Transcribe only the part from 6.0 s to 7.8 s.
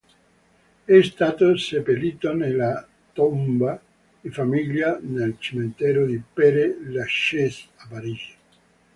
di Père Lachaise